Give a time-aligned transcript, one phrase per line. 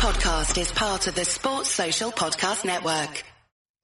[0.00, 3.22] podcast is part of the Sports Social Podcast Network.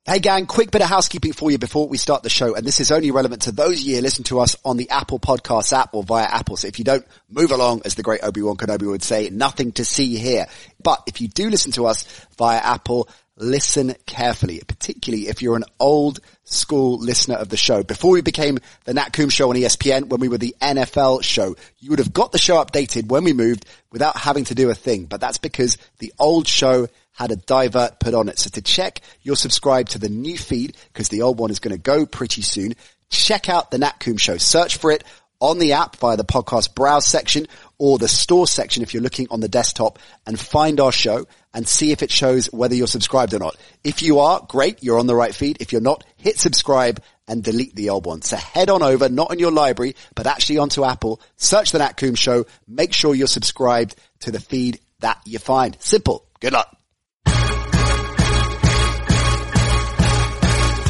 [0.07, 2.55] Hey gang, quick bit of housekeeping for you before we start the show.
[2.55, 5.19] And this is only relevant to those of you listen to us on the Apple
[5.19, 6.57] Podcasts app or via Apple.
[6.57, 9.85] So if you don't move along, as the great Obi-Wan Kenobi would say, nothing to
[9.85, 10.47] see here.
[10.83, 12.05] But if you do listen to us
[12.39, 17.83] via Apple, listen carefully, particularly if you're an old school listener of the show.
[17.83, 21.57] Before we became the Nat Coombs show on ESPN, when we were the NFL show,
[21.79, 24.75] you would have got the show updated when we moved without having to do a
[24.75, 25.05] thing.
[25.05, 28.39] But that's because the old show had a divert put on it.
[28.39, 31.75] So to check, you're subscribed to the new feed because the old one is going
[31.75, 32.75] to go pretty soon.
[33.09, 34.37] Check out the Nat Coombs show.
[34.37, 35.05] Search for it
[35.41, 37.47] on the app via the podcast browse section
[37.79, 41.67] or the store section if you're looking on the desktop and find our show and
[41.67, 43.57] see if it shows whether you're subscribed or not.
[43.83, 45.57] If you are, great, you're on the right feed.
[45.59, 48.21] If you're not, hit subscribe and delete the old one.
[48.21, 51.97] So head on over, not in your library, but actually onto Apple, search the Nat
[51.97, 55.79] Coombs show, make sure you're subscribed to the feed that you find.
[55.81, 56.27] Simple.
[56.41, 56.77] Good luck.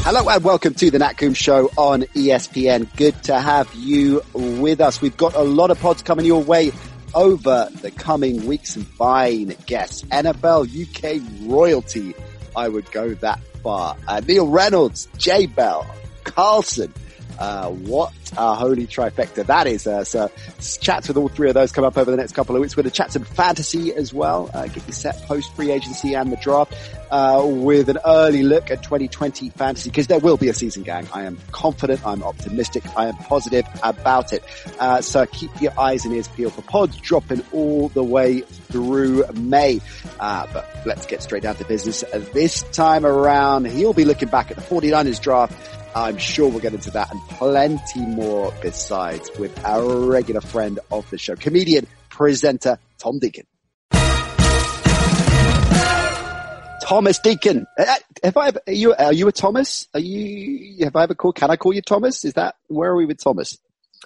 [0.09, 2.93] Hello and welcome to the Nat Coombs Show on ESPN.
[2.95, 5.01] Good to have you with us.
[5.01, 6.71] We've got a lot of pods coming your way
[7.17, 10.03] over the coming weeks and fine guests.
[10.03, 12.13] NFL UK royalty.
[12.55, 13.97] I would go that far.
[14.07, 15.83] Uh, Neil Reynolds, J Bell,
[16.23, 16.93] Carlson,
[17.39, 19.87] uh, what a holy trifecta that is.
[19.87, 20.31] Uh, so
[20.81, 22.75] chats with all three of those come up over the next couple of weeks.
[22.75, 24.49] We're going to chat some fantasy as well.
[24.53, 26.73] Uh, get you set post free agency and the draft,
[27.11, 31.07] uh, with an early look at 2020 fantasy because there will be a season gang.
[31.13, 32.05] I am confident.
[32.05, 32.83] I'm optimistic.
[32.97, 34.43] I am positive about it.
[34.79, 39.25] Uh, so keep your eyes and ears peeled for pods dropping all the way through
[39.33, 39.79] May.
[40.19, 42.03] Uh, but let's get straight down to business.
[42.33, 46.73] This time around, he'll be looking back at the 49ers draft I'm sure we'll get
[46.73, 52.77] into that and plenty more besides with our regular friend of the show, comedian, presenter,
[52.97, 53.45] Tom Deacon.
[56.87, 57.67] Thomas Deacon.
[57.77, 59.89] Have I ever, are you, are you a Thomas?
[59.93, 62.23] Are you, have I ever called, can I call you Thomas?
[62.23, 63.57] Is that, where are we with Thomas?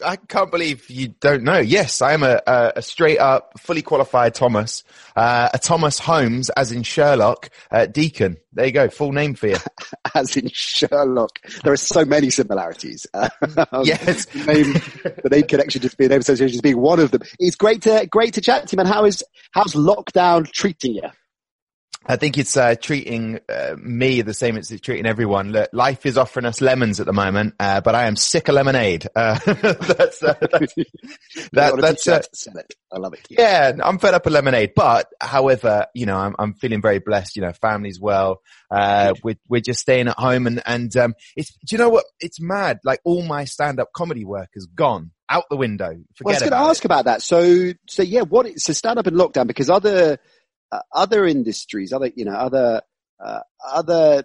[0.04, 1.60] I can't believe you don't know.
[1.60, 4.84] Yes, I am a, a, a straight up, fully qualified Thomas,
[5.16, 8.38] uh, a Thomas Holmes, as in Sherlock, uh, Deacon.
[8.54, 9.58] There you go, full name for you.
[10.16, 11.40] as in Sherlock.
[11.64, 13.08] There are so many similarities.
[13.72, 14.74] Um, yes, the name,
[15.24, 17.22] the name connection just being name association just being one of them.
[17.40, 18.86] It's great to great to chat to you, man.
[18.86, 21.10] How is how's lockdown treating you?
[22.06, 25.52] I think it's uh, treating uh, me the same as it's treating everyone.
[25.52, 28.56] Look, life is offering us lemons at the moment, uh, but I am sick of
[28.56, 29.08] lemonade.
[29.16, 30.76] Uh, that's uh, that's,
[31.52, 32.62] that, that's uh,
[32.92, 33.28] I love it.
[33.30, 34.72] Yeah, I'm fed up with lemonade.
[34.76, 37.36] But however, you know, I'm, I'm feeling very blessed.
[37.36, 38.42] You know, family's well.
[38.72, 42.06] we're we're just staying at home, and and um, it's do you know what?
[42.20, 42.80] It's mad.
[42.84, 45.90] Like all my stand up comedy work is gone out the window.
[46.16, 46.86] Forget well, I was going to ask it.
[46.86, 47.22] about that.
[47.22, 50.20] So so yeah, what so stand up in lockdown because other
[50.72, 52.82] uh, other industries, other you know, other
[53.20, 54.24] uh, other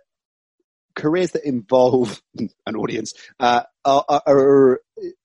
[0.95, 2.21] careers that involve
[2.67, 4.81] an audience uh, are, are, are,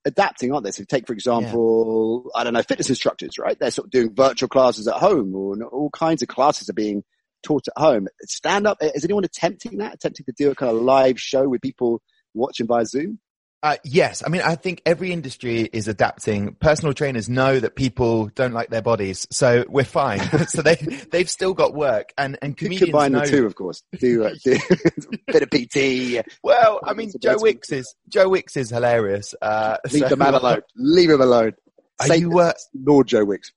[0.05, 0.71] adapting, aren't they?
[0.71, 2.41] So take, for example, yeah.
[2.41, 3.57] I don't know, fitness instructors, right?
[3.57, 7.03] They're sort of doing virtual classes at home or all kinds of classes are being
[7.41, 8.07] taught at home.
[8.23, 9.95] Stand up, is anyone attempting that?
[9.95, 12.01] Attempting to do a kind of live show with people
[12.33, 13.19] watching via Zoom?
[13.63, 16.55] Uh, yes, I mean, I think every industry is adapting.
[16.55, 20.19] Personal trainers know that people don't like their bodies, so we're fine.
[20.47, 23.83] so they they've still got work, and and comedians combine know, the two, of course.
[23.99, 24.57] Do, uh, do
[25.27, 26.25] bit of PT.
[26.41, 29.35] Well, I mean, Joe Wicks is Joe Wicks is hilarious.
[29.39, 30.61] Uh, Leave so, the man alone.
[30.75, 31.53] Leave him alone.
[31.99, 33.51] Are Say you, uh, Lord Joe Wicks?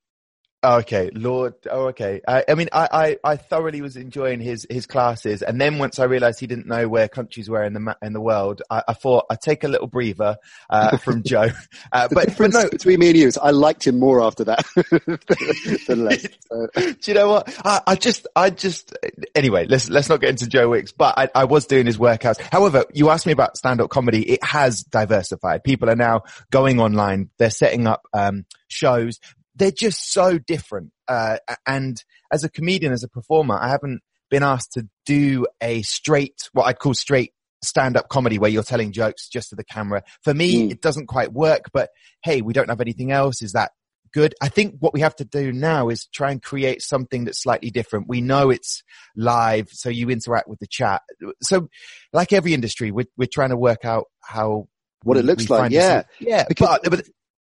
[0.65, 1.55] Okay, Lord.
[1.71, 2.23] Oh, okay.
[2.27, 5.99] I, I mean, I, I, I, thoroughly was enjoying his, his classes, and then once
[5.99, 8.83] I realised he didn't know where countries were in the ma- in the world, I,
[8.89, 10.39] I thought I'd take a little breather
[10.71, 11.49] uh, from Joe.
[11.93, 14.45] Uh, the but, but no, between me and you is I liked him more after
[14.45, 14.65] that
[15.87, 16.23] than less.
[16.75, 17.55] Do you know what?
[17.63, 18.97] I, I just, I just.
[19.35, 22.41] Anyway, let's let's not get into Joe Wicks, but I, I was doing his workouts.
[22.41, 24.23] However, you asked me about stand-up comedy.
[24.23, 25.63] It has diversified.
[25.63, 27.29] People are now going online.
[27.37, 29.21] They're setting up um, shows
[29.55, 30.91] they're just so different.
[31.09, 35.83] Uh, and as a comedian, as a performer, I haven't been asked to do a
[35.83, 40.03] straight, what I'd call straight stand-up comedy where you're telling jokes just to the camera.
[40.23, 40.73] For me, Mm.
[40.73, 41.91] it doesn't quite work, but
[42.23, 43.41] hey, we don't have anything else.
[43.43, 43.73] Is that
[44.13, 44.35] good?
[44.43, 47.71] I think what we have to do now is try and create something that's slightly
[47.71, 48.07] different.
[48.09, 48.83] We know it's
[49.17, 51.03] live, so you interact with the chat.
[51.43, 51.69] So
[52.13, 54.69] like every industry, we're, we're trying to work out how
[55.05, 56.03] What it looks like, yeah.
[56.21, 56.45] Yeah.
[56.49, 57.07] Because- but, but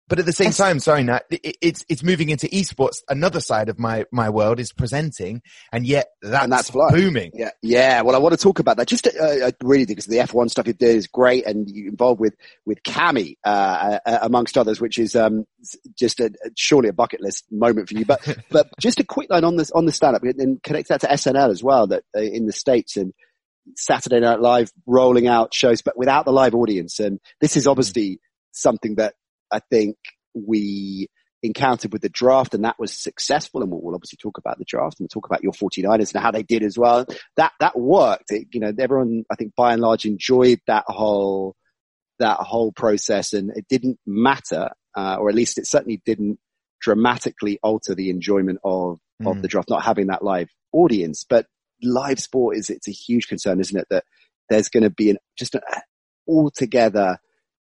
[0.07, 2.97] But at the same time, sorry, Nat, it, it's it's moving into esports.
[3.09, 5.41] Another side of my my world is presenting,
[5.71, 7.31] and yet that's, and that's booming.
[7.33, 8.01] Yeah, yeah.
[8.01, 8.87] Well, I want to talk about that.
[8.87, 12.19] Just uh, I really because the F1 stuff you do is great, and you're involved
[12.19, 12.35] with
[12.67, 15.45] with Kammy uh, uh, amongst others, which is um,
[15.97, 18.05] just a, surely a bucket list moment for you.
[18.05, 21.01] But but just a quick line on this on the stand up and connect that
[21.01, 21.87] to SNL as well.
[21.87, 23.11] That uh, in the states and
[23.75, 28.19] Saturday Night Live rolling out shows, but without the live audience, and this is obviously
[28.51, 29.15] something that
[29.55, 29.95] I think
[30.33, 31.07] we
[31.41, 33.61] encountered with the draft and that was successful.
[33.61, 36.21] And we'll, we'll, obviously talk about the draft and we'll talk about your 49ers and
[36.21, 37.05] how they did as well.
[37.37, 38.31] That, that worked.
[38.31, 41.55] It, you know, everyone, I think by and large enjoyed that whole,
[42.19, 46.39] that whole process and it didn't matter, uh, or at least it certainly didn't
[46.81, 49.31] dramatically alter the enjoyment of, mm.
[49.31, 51.25] of the draft, not having that live audience.
[51.27, 51.45] But
[51.81, 53.87] live sport is, it's a huge concern, isn't it?
[53.89, 54.03] That
[54.49, 55.61] there's going to be an, just an
[56.27, 57.17] altogether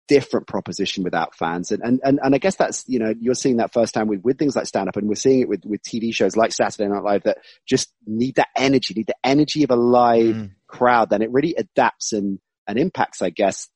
[0.08, 1.72] different proposition without fans.
[1.72, 4.38] And, and, and, and I guess that's, you know, you're seeing that firsthand with, with
[4.38, 7.04] things like stand up and we're seeing it with, with TV shows like Saturday Night
[7.04, 10.52] Live that just need that energy, need the energy of a live mm.
[10.68, 11.10] crowd.
[11.10, 13.70] Then it really adapts and, and impacts, I guess,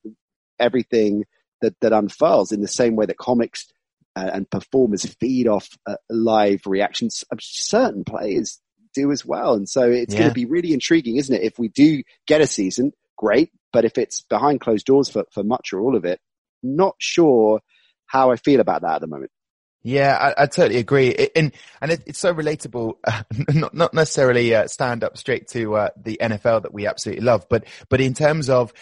[0.60, 1.26] everything
[1.62, 3.68] that, that unfurls in the same way that comics
[4.16, 7.24] uh, and performers feed off uh, live reactions.
[7.40, 8.60] Certain players
[8.94, 9.54] do as well.
[9.54, 10.20] And so it's yeah.
[10.20, 11.44] going to be really intriguing, isn't it?
[11.44, 13.52] If we do get a season, great.
[13.72, 16.20] But if it's behind closed doors for, for much or all of it,
[16.64, 17.62] not sure
[18.06, 19.32] how I feel about that at the moment.
[19.82, 21.08] Yeah, I, I totally agree.
[21.08, 23.24] It, and and it, it's so relatable, uh,
[23.54, 27.48] not not necessarily uh, stand up straight to uh, the NFL that we absolutely love,
[27.50, 28.74] but but in terms of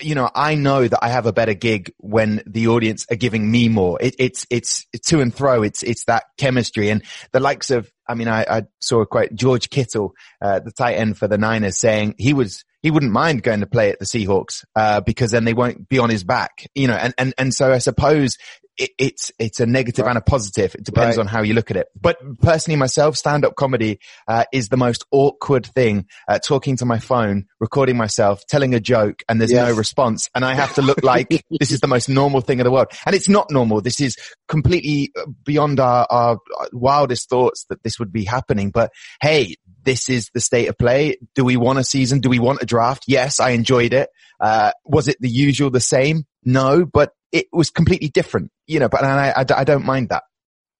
[0.00, 3.48] you know, I know that I have a better gig when the audience are giving
[3.48, 3.98] me more.
[4.00, 5.62] It, it's, it's to and fro.
[5.62, 9.34] It's, it's that chemistry and the likes of, I mean, I, I saw a quote,
[9.34, 13.42] George Kittle, uh, the tight end for the Niners saying he was, he wouldn't mind
[13.42, 16.70] going to play at the Seahawks, uh, because then they won't be on his back,
[16.74, 18.36] you know, and, and, and so I suppose
[18.76, 20.10] it, it's it's a negative right.
[20.10, 20.74] and a positive.
[20.74, 21.22] It depends right.
[21.22, 21.88] on how you look at it.
[22.00, 26.06] But personally, myself, stand up comedy uh, is the most awkward thing.
[26.28, 29.68] Uh, talking to my phone, recording myself, telling a joke, and there's yes.
[29.68, 31.28] no response, and I have to look like
[31.58, 33.80] this is the most normal thing in the world, and it's not normal.
[33.80, 34.16] This is
[34.48, 36.38] completely uh, beyond our, our
[36.72, 38.70] wildest thoughts that this would be happening.
[38.70, 41.16] But hey, this is the state of play.
[41.34, 42.20] Do we want a season?
[42.20, 43.04] Do we want a draft?
[43.06, 44.08] Yes, I enjoyed it.
[44.40, 46.26] Uh, was it the usual, the same?
[46.44, 50.22] No, but it was completely different, you know, but I, I, I don't mind that.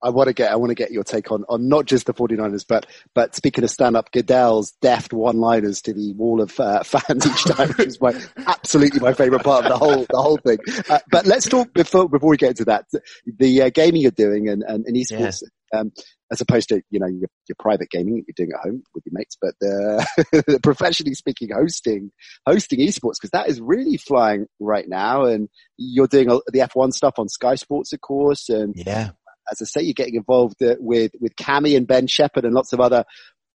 [0.01, 2.15] I want to get, I want to get your take on, on not just the
[2.15, 6.61] 49ers, but, but speaking of stand up, Goodell's deft one liners to the wall of
[6.61, 8.15] uh, fans each time, which is my,
[8.47, 10.59] absolutely my favorite part of the whole, the whole thing.
[10.89, 12.87] Uh, but let's talk before, before we get into that,
[13.25, 15.43] the uh, gaming you're doing and, and, and esports.
[15.73, 15.81] Yeah.
[15.81, 15.93] Um,
[16.31, 19.05] as opposed to you know your, your private gaming that you're doing at home with
[19.07, 22.11] your mates, but the, professionally speaking, hosting
[22.47, 27.15] hosting esports because that is really flying right now, and you're doing the F1 stuff
[27.19, 29.11] on Sky Sports, of course, and yeah.
[29.53, 32.73] As I say, you're getting involved uh, with with Kammy and Ben Shephard and lots
[32.73, 33.05] of other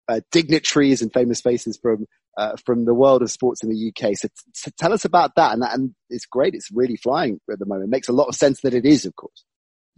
[0.06, 2.06] uh, dignitaries and famous faces from
[2.36, 4.16] uh, from the world of sports in the UK.
[4.16, 6.54] So, t- so tell us about that, and that, and it's great.
[6.54, 7.88] It's really flying at the moment.
[7.88, 9.44] It makes a lot of sense that it is, of course.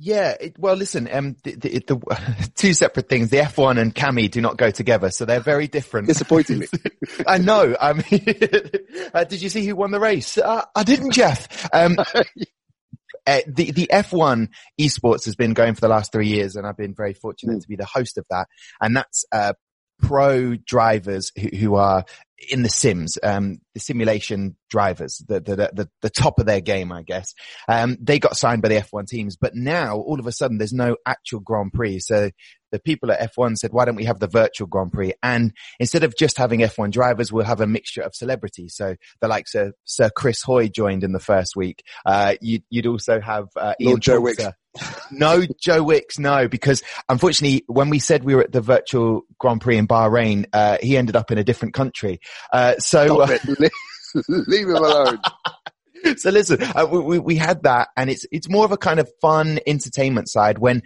[0.02, 3.29] Yeah, it, well, listen, um, the, the, the, two separate things.
[3.29, 6.06] The F1 and Kammy do not go together, so they're very different.
[6.06, 6.67] Disappointing me.
[7.26, 7.76] I know.
[7.79, 8.02] I mean,
[9.14, 10.38] uh, did you see who won the race?
[10.38, 11.69] Uh, I didn't, Jeff.
[11.75, 14.49] Um, uh, the the F1
[14.81, 17.61] esports has been going for the last three years, and I've been very fortunate mm.
[17.61, 18.49] to be the host of that.
[18.81, 19.53] And that's uh,
[20.00, 22.06] pro drivers who, who, are
[22.49, 26.91] in the sims, um, the simulation drivers, the, the, the, the, top of their game,
[26.91, 27.35] I guess.
[27.69, 30.73] Um, they got signed by the F1 teams, but now all of a sudden there's
[30.73, 32.01] no actual Grand Prix.
[32.01, 32.31] So
[32.70, 35.12] the people at F1 said, why don't we have the virtual Grand Prix?
[35.22, 38.74] And instead of just having F1 drivers, we'll have a mixture of celebrities.
[38.74, 41.82] So the likes of Sir Chris Hoy joined in the first week.
[42.06, 44.44] Uh, you'd, you'd also have, uh, Lord Joe Wicks.
[45.10, 49.60] no, Joe Wicks, no, because unfortunately, when we said we were at the virtual Grand
[49.60, 52.20] Prix in Bahrain, uh, he ended up in a different country.
[52.53, 53.39] Uh, so, uh,
[54.29, 55.19] leave him alone.
[56.17, 59.10] so listen, uh, we, we had that and it's, it's more of a kind of
[59.20, 60.82] fun entertainment side when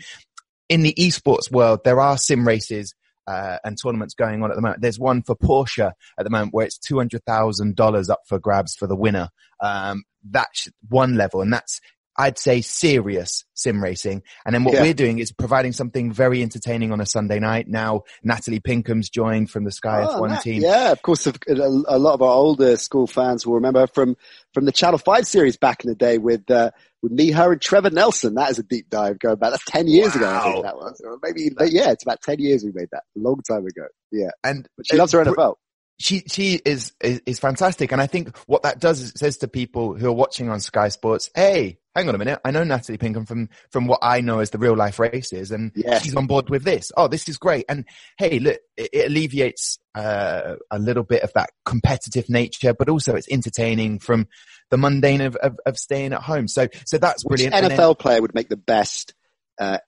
[0.68, 2.94] in the esports world, there are sim races
[3.26, 4.83] uh, and tournaments going on at the moment.
[4.83, 8.38] There's one for Porsche at the moment where it's two hundred thousand dollars up for
[8.38, 9.28] grabs for the winner.
[9.61, 11.80] Um, that's one level, and that's
[12.16, 14.23] I'd say serious sim racing.
[14.44, 14.83] And then what yeah.
[14.83, 17.68] we're doing is providing something very entertaining on a Sunday night.
[17.68, 20.62] Now, Natalie Pinkham's joined from the Sky oh, F1 Nat, team.
[20.62, 24.16] Yeah, of course, a, a, lot of our older school fans will remember from,
[24.52, 26.71] from the Channel 5 series back in the day with, uh,
[27.02, 28.35] with me, her and Trevor Nelson.
[28.35, 29.50] That is a deep dive going back.
[29.50, 30.21] That's 10 years wow.
[30.21, 31.02] ago, I think that was.
[31.04, 33.02] Or maybe, but yeah, it's about 10 years we made that.
[33.16, 33.87] A long time ago.
[34.11, 34.30] Yeah.
[34.42, 35.56] And she loves her NFL.
[35.98, 39.38] She she is, is, is fantastic, and I think what that does is it says
[39.38, 42.64] to people who are watching on Sky Sports, "Hey, hang on a minute, I know
[42.64, 46.02] Natalie Pinkham from from what I know as the real life races, and yes.
[46.02, 46.90] she's on board with this.
[46.96, 47.64] Oh, this is great.
[47.68, 47.84] And
[48.18, 53.14] hey, look, it, it alleviates uh, a little bit of that competitive nature, but also
[53.14, 54.26] it's entertaining from
[54.70, 56.48] the mundane of, of, of staying at home.
[56.48, 57.72] So so that's Which brilliant.
[57.72, 59.14] NFL then, player would make the best
[59.58, 59.78] uh,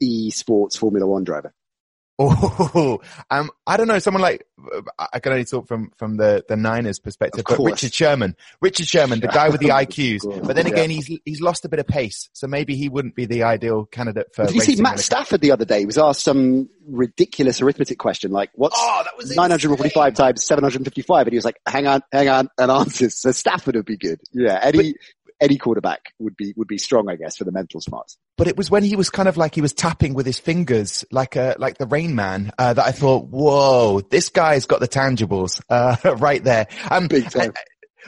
[0.00, 1.54] e-sports Formula One driver?
[2.18, 3.98] Oh, um, I don't know.
[3.98, 4.46] Someone like
[5.12, 9.20] I can only talk from from the the Niners perspective, but Richard Sherman, Richard Sherman,
[9.20, 10.22] the guy with the IQs.
[10.46, 10.96] But then again, yeah.
[10.96, 14.32] he's he's lost a bit of pace, so maybe he wouldn't be the ideal candidate
[14.32, 14.46] for.
[14.46, 15.80] Did you see Matt Stafford the other day?
[15.80, 19.04] He was asked some ridiculous arithmetic question like, "What's oh,
[19.34, 23.16] 945 times 755?" And he was like, "Hang on, hang on," and answers.
[23.16, 24.20] So Stafford would be good.
[24.32, 24.94] Yeah, Eddie
[25.40, 28.16] any quarterback would be would be strong, I guess, for the mental smarts.
[28.36, 31.04] But it was when he was kind of like he was tapping with his fingers,
[31.10, 34.88] like a like the Rain Man, uh, that I thought, whoa, this guy's got the
[34.88, 36.66] tangibles uh, right there.
[36.90, 37.52] Um, Big time.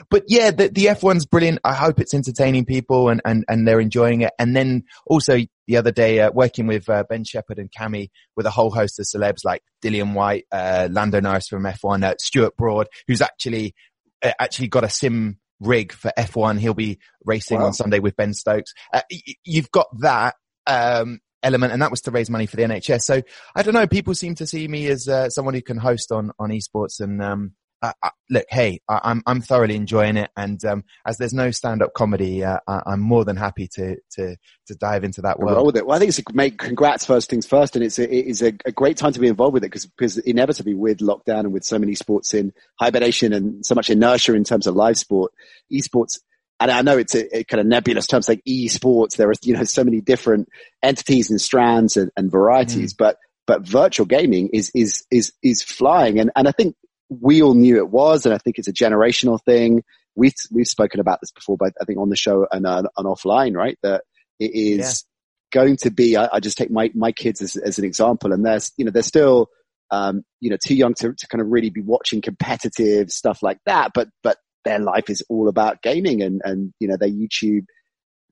[0.09, 1.59] but yeah, the, the F1's brilliant.
[1.63, 4.33] I hope it's entertaining people and, and, and they're enjoying it.
[4.39, 8.45] And then also the other day, uh, working with uh, Ben Shephard and Kammy with
[8.45, 12.55] a whole host of celebs like Dillian Whyte, uh, Lando Norris from F1, uh, Stuart
[12.57, 13.75] Broad, who's actually,
[14.23, 16.59] uh, actually got a sim rig for F1.
[16.59, 17.67] He'll be racing wow.
[17.67, 18.73] on Sunday with Ben Stokes.
[18.93, 19.01] Uh,
[19.43, 20.35] you've got that,
[20.65, 23.01] um, element and that was to raise money for the NHS.
[23.01, 23.21] So
[23.55, 23.87] I don't know.
[23.87, 27.21] People seem to see me as, uh, someone who can host on, on esports and,
[27.21, 27.53] um,
[28.01, 31.51] uh, look, hey, I, am I'm, I'm thoroughly enjoying it, and um, as there's no
[31.51, 34.35] stand-up comedy, uh, I, am more than happy to to
[34.67, 35.55] to dive into that world.
[35.55, 35.85] Roll with it.
[35.85, 36.57] Well, I think it's a great.
[36.57, 39.27] Congrats, first things first, and it's a, it is a, a great time to be
[39.27, 43.33] involved with it because because inevitably with lockdown and with so many sports in hibernation
[43.33, 45.31] and so much inertia in terms of live sport,
[45.71, 46.19] esports.
[46.59, 49.15] And I know it's a, a kind of nebulous terms like esports.
[49.15, 50.49] There are you know so many different
[50.81, 52.97] entities and strands and, and varieties, mm.
[52.97, 53.17] but
[53.47, 56.75] but virtual gaming is is is is flying, and and I think
[57.09, 59.83] we all knew it was, and I think it's a generational thing.
[60.15, 63.07] We've we've spoken about this before, but I think on the show and uh, and
[63.07, 63.77] offline, right?
[63.83, 64.03] That
[64.39, 65.05] it is
[65.53, 65.61] yeah.
[65.61, 66.17] going to be.
[66.17, 68.91] I, I, just take my my kids as as an example, and there's you know
[68.91, 69.49] they're still
[69.91, 73.59] um, you know too young to to kind of really be watching competitive stuff like
[73.65, 77.65] that, but but their life is all about gaming, and and you know their YouTube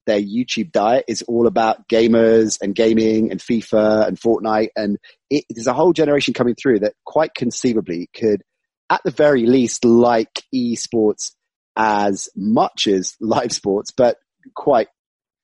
[0.06, 4.70] their YouTube diet is all about gamers and gaming and FIFA and Fortnite.
[4.76, 4.98] And
[5.30, 8.44] it, there's a whole generation coming through that quite conceivably could
[8.90, 11.32] at the very least like esports
[11.76, 14.18] as much as live sports, but
[14.54, 14.88] quite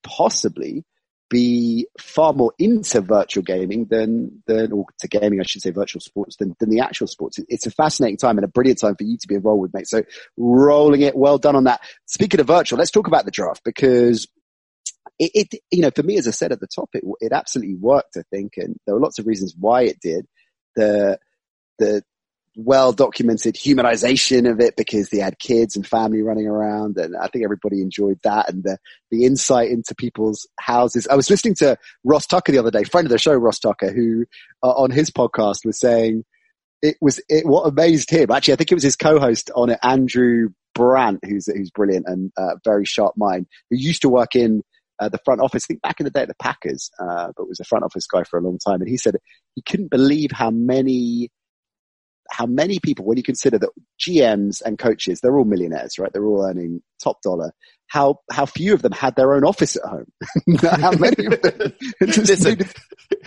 [0.02, 0.84] possibly
[1.32, 6.00] be far more into virtual gaming than, than, or to gaming, I should say virtual
[6.00, 7.38] sports than, than the actual sports.
[7.48, 9.88] It's a fascinating time and a brilliant time for you to be involved with, mate.
[9.88, 10.02] So
[10.36, 11.80] rolling it, well done on that.
[12.04, 14.28] Speaking of virtual, let's talk about the draft because
[15.18, 17.76] it, it you know, for me, as I said at the top, it, it absolutely
[17.76, 18.52] worked, I think.
[18.58, 20.26] And there were lots of reasons why it did.
[20.76, 21.18] The,
[21.78, 22.02] the,
[22.56, 27.28] well documented humanization of it because they had kids and family running around and I
[27.28, 28.78] think everybody enjoyed that and the,
[29.10, 31.08] the insight into people's houses.
[31.08, 33.90] I was listening to Ross Tucker the other day, friend of the show, Ross Tucker,
[33.90, 34.26] who
[34.62, 36.24] uh, on his podcast was saying
[36.82, 38.30] it was, it, what amazed him.
[38.30, 42.32] Actually, I think it was his co-host on it, Andrew Brandt, who's, who's brilliant and
[42.36, 44.62] uh, very sharp mind, who used to work in
[44.98, 47.48] uh, the front office, I think back in the day at the Packers, uh, but
[47.48, 48.80] was a front office guy for a long time.
[48.80, 49.16] And he said
[49.54, 51.30] he couldn't believe how many
[52.32, 53.70] how many people, when you consider that
[54.00, 56.10] GMs and coaches, they're all millionaires, right?
[56.12, 57.52] They're all earning top dollar.
[57.92, 60.06] How, how few of them had their own office at home?
[60.62, 61.72] how many of them?
[62.00, 62.58] Listen,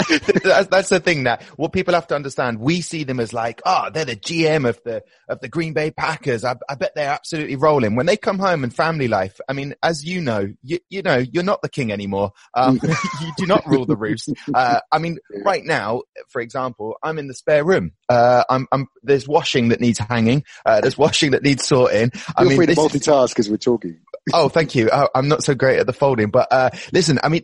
[0.43, 2.59] that's, that's the thing that what people have to understand.
[2.59, 5.91] We see them as like, oh, they're the GM of the, of the Green Bay
[5.91, 6.43] Packers.
[6.43, 7.95] I, I bet they're absolutely rolling.
[7.95, 11.17] When they come home and family life, I mean, as you know, you, you know,
[11.17, 12.31] you're not the king anymore.
[12.55, 12.79] Um,
[13.21, 14.33] you do not rule the roost.
[14.51, 17.91] Uh, I mean, right now, for example, I'm in the spare room.
[18.09, 20.43] Uh, I'm, I'm, there's washing that needs hanging.
[20.65, 22.11] Uh, there's washing that needs sorting.
[22.35, 23.99] I Feel mean, free to multitask as we're talking.
[24.33, 24.89] oh, thank you.
[24.89, 27.43] I, am not so great at the folding, but, uh, listen, I mean,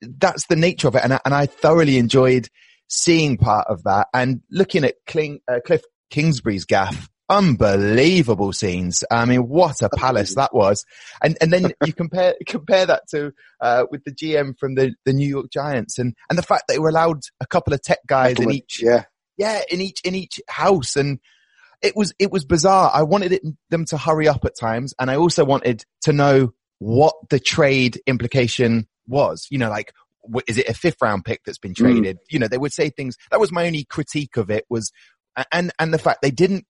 [0.00, 1.02] that's the nature of it.
[1.04, 2.48] And I, and I thoroughly enjoyed
[2.88, 7.10] seeing part of that and looking at Kling, uh, Cliff Kingsbury's gaff.
[7.28, 9.04] Unbelievable scenes.
[9.10, 10.84] I mean, what a palace that was.
[11.22, 15.14] And, and then you compare, compare that to, uh, with the GM from the, the
[15.14, 18.00] New York Giants and, and the fact that they were allowed a couple of tech
[18.06, 19.04] guys in each, yeah
[19.36, 20.96] yeah, in each, in each house.
[20.96, 21.18] And
[21.82, 22.90] it was, it was bizarre.
[22.92, 24.94] I wanted it, them to hurry up at times.
[24.98, 29.92] And I also wanted to know what the trade implication was, you know, like,
[30.46, 31.76] is it a fifth round pick that's been mm.
[31.76, 32.16] traded?
[32.16, 32.20] Mm.
[32.30, 33.16] You know, they would say things.
[33.30, 34.92] That was my only critique of it was,
[35.50, 36.66] and, and the fact they didn't,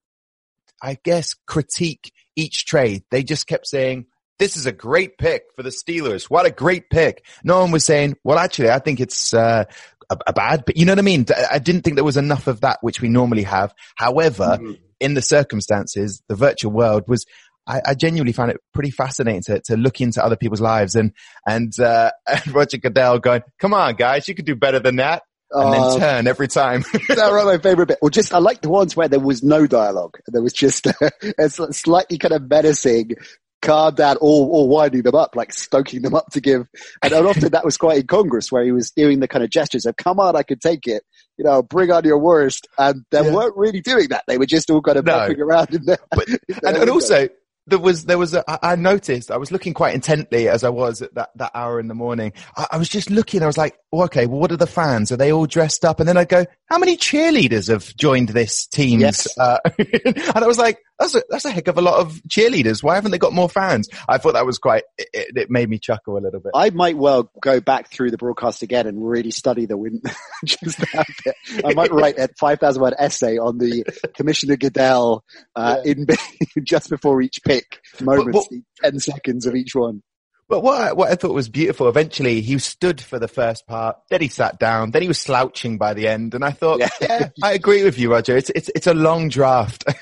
[0.83, 3.04] I guess, critique each trade.
[3.11, 4.07] They just kept saying,
[4.38, 6.25] this is a great pick for the Steelers.
[6.25, 7.25] What a great pick.
[7.45, 9.64] No one was saying, well, actually, I think it's, uh,
[10.11, 11.26] a, a bad, but you know what I mean?
[11.50, 13.75] I didn't think there was enough of that, which we normally have.
[13.95, 14.73] However, mm-hmm.
[15.03, 17.27] In the circumstances, the virtual world was,
[17.67, 21.13] I, I, genuinely found it pretty fascinating to, to look into other people's lives and,
[21.47, 22.11] and, uh,
[22.51, 25.23] Roger Goodell going, come on guys, you could do better than that.
[25.51, 26.83] And then uh, turn every time.
[27.09, 27.99] That's my favorite bit.
[28.01, 30.19] Or just, I like the ones where there was no dialogue.
[30.27, 30.87] There was just
[31.39, 33.17] a slightly kind of menacing
[33.61, 36.67] calm down or, or winding them up, like stoking them up to give.
[37.03, 39.97] And often that was quite incongruous where he was doing the kind of gestures of,
[39.97, 41.03] come on, I could take it.
[41.39, 42.69] You know, bring on your worst.
[42.79, 43.33] And they yeah.
[43.33, 44.25] weren't really doing that.
[44.27, 45.29] They were just all kind of no.
[45.39, 45.99] around in there.
[46.11, 46.29] But,
[46.65, 47.29] and, and also,
[47.67, 51.01] there was there was a, I noticed I was looking quite intently as I was
[51.01, 52.33] at that, that hour in the morning.
[52.57, 53.43] I, I was just looking.
[53.43, 55.12] I was like, oh, okay, well, what are the fans?
[55.12, 56.01] Are they all dressed up?
[56.01, 59.01] And then I go, how many cheerleaders have joined this team?
[59.01, 59.29] Yes.
[59.39, 62.83] Uh, and I was like, that's a, that's a heck of a lot of cheerleaders.
[62.83, 63.89] Why haven't they got more fans?
[64.09, 66.53] I thought that was quite, it, it made me chuckle a little bit.
[66.55, 70.01] I might well go back through the broadcast again and really study the win.
[70.45, 71.35] just that bit.
[71.65, 75.25] I might write a 5,000 word essay on the Commissioner Goodell,
[75.57, 75.93] uh, yeah.
[75.93, 76.07] in
[76.65, 80.03] just before each pick moments, but, but, 10 seconds of each one.
[80.49, 83.97] But what I, what I thought was beautiful, eventually he stood for the first part,
[84.11, 86.91] then he sat down, then he was slouching by the end, and I thought, yeah,
[87.01, 88.37] yeah I agree with you, Roger.
[88.37, 89.85] It's it's it's a long draft.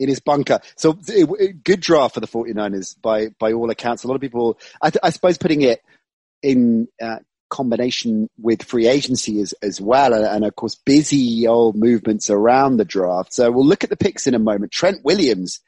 [0.00, 0.58] in his bunker.
[0.76, 4.02] So good draft for the 49ers by, by all accounts.
[4.02, 5.82] A lot of people, I, I suppose putting it
[6.42, 7.18] in uh,
[7.50, 10.14] combination with free agency as, as well.
[10.14, 13.34] And, and, of course, busy old movements around the draft.
[13.34, 14.72] So we'll look at the picks in a moment.
[14.72, 15.60] Trent Williams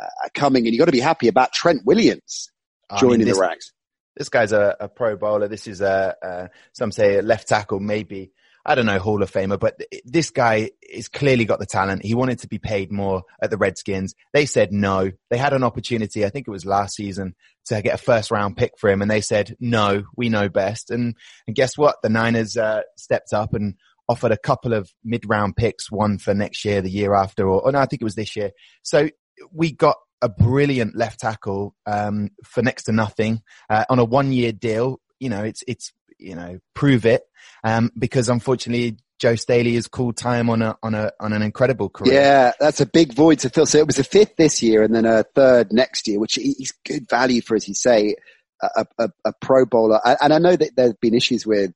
[0.00, 2.50] uh, coming and you've got to be happy about Trent Williams
[2.98, 3.72] joining I mean, this, the ranks.
[4.16, 5.48] This guy's a, a, pro bowler.
[5.48, 8.30] This is a, a, some say a left tackle, maybe.
[8.64, 12.04] I don't know, Hall of Famer, but this guy is clearly got the talent.
[12.04, 14.14] He wanted to be paid more at the Redskins.
[14.32, 15.10] They said no.
[15.30, 16.24] They had an opportunity.
[16.24, 17.34] I think it was last season
[17.66, 19.02] to get a first round pick for him.
[19.02, 20.90] And they said, no, we know best.
[20.90, 21.16] And,
[21.46, 21.96] and guess what?
[22.02, 23.74] The Niners, uh, stepped up and
[24.08, 27.62] offered a couple of mid round picks, one for next year, the year after, or,
[27.62, 28.50] or no, I think it was this year.
[28.82, 29.08] So
[29.52, 34.32] we got a brilliant left tackle um, for next to nothing uh, on a one
[34.32, 35.00] year deal.
[35.18, 35.92] You know, it's it's
[36.22, 37.22] you know prove it
[37.64, 41.88] um, because unfortunately Joe Staley has called time on a on a on an incredible
[41.88, 42.14] career.
[42.14, 43.66] Yeah, that's a big void to fill.
[43.66, 46.72] So it was a fifth this year and then a third next year, which is
[46.84, 48.16] good value for, as you say,
[48.60, 50.00] a, a, a Pro Bowler.
[50.20, 51.72] And I know that there's been issues with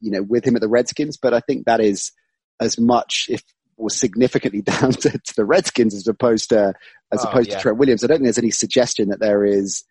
[0.00, 2.10] you know with him at the Redskins, but I think that is
[2.60, 3.42] as much, if
[3.76, 6.74] was significantly down to, to, the Redskins as opposed to
[7.12, 7.56] as oh, opposed yeah.
[7.56, 8.02] to Trent Williams.
[8.02, 9.84] I don't think there's any suggestion that there is.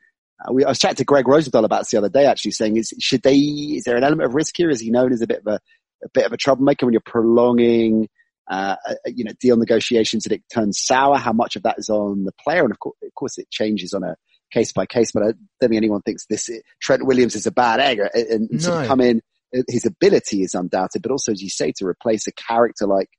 [0.51, 2.93] We, I was chatting to Greg Rosenthal about this the other day, actually saying, is
[2.99, 3.36] should they?
[3.36, 4.69] Is there an element of risk here?
[4.69, 5.60] Is he known as a bit of a,
[6.03, 8.10] a bit of a troublemaker when you're prolonging,
[8.49, 11.17] uh, uh you know, deal negotiations and it turns sour?
[11.17, 12.63] How much of that is on the player?
[12.63, 14.15] And of course, of course, it changes on a
[14.51, 15.12] case by case.
[15.12, 16.49] But I don't think anyone thinks this
[16.82, 18.60] Trent Williams is a bad egg and, and no.
[18.60, 19.21] sort of come in.
[19.67, 23.10] His ability is undoubted, but also, as you say, to replace a character like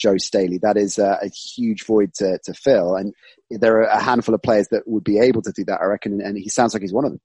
[0.00, 0.58] Joe Staley.
[0.58, 2.96] That is a, a huge void to, to fill.
[2.96, 3.14] And
[3.50, 6.20] there are a handful of players that would be able to do that, I reckon.
[6.20, 7.20] And he sounds like he's one of them.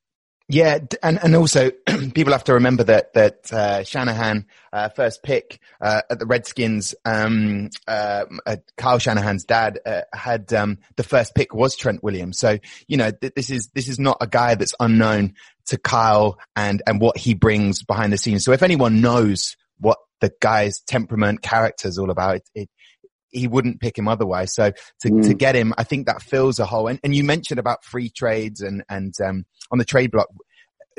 [0.47, 1.71] Yeah, and and also
[2.13, 6.93] people have to remember that that uh, Shanahan uh, first pick uh, at the Redskins,
[7.03, 12.37] um, uh, uh, Kyle Shanahan's dad uh, had um, the first pick was Trent Williams.
[12.37, 15.33] So you know th- this is this is not a guy that's unknown
[15.67, 18.45] to Kyle and and what he brings behind the scenes.
[18.45, 22.37] So if anyone knows what the guy's temperament, character is all about.
[22.37, 22.69] It, it,
[23.29, 24.53] he wouldn't pick him otherwise.
[24.53, 25.27] So to, mm.
[25.27, 26.87] to get him, I think that fills a hole.
[26.87, 30.27] And, and you mentioned about free trades and, and, um, on the trade block,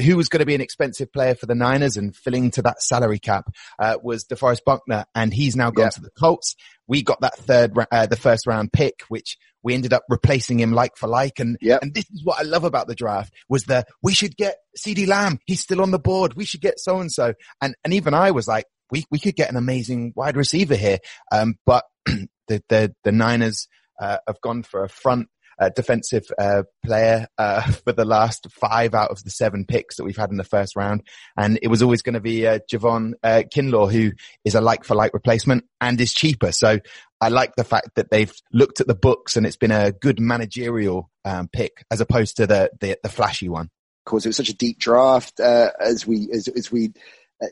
[0.00, 2.82] who was going to be an expensive player for the Niners and filling to that
[2.82, 5.06] salary cap, uh, was DeForest Buckner.
[5.14, 6.54] And he's now gone to the Colts.
[6.86, 10.72] We got that third, uh, the first round pick, which we ended up replacing him
[10.72, 11.40] like for like.
[11.40, 11.82] And, yep.
[11.82, 15.08] and this is what I love about the draft was the, we should get CeeDee
[15.08, 15.38] Lamb.
[15.46, 16.34] He's still on the board.
[16.34, 17.34] We should get so and so.
[17.60, 20.98] And, and even I was like, we, we could get an amazing wide receiver here.
[21.32, 23.66] Um, but the, the, the Niners,
[23.98, 28.94] uh, have gone for a front, uh, defensive, uh, player, uh, for the last five
[28.94, 31.02] out of the seven picks that we've had in the first round.
[31.36, 34.12] And it was always going to be, uh, Javon, uh, Kinlaw, who
[34.44, 36.52] is a like for like replacement and is cheaper.
[36.52, 36.78] So
[37.20, 40.20] I like the fact that they've looked at the books and it's been a good
[40.20, 43.70] managerial, um, pick as opposed to the, the, the flashy one.
[44.04, 46.92] Of course, it was such a deep draft, uh, as we, as, as we,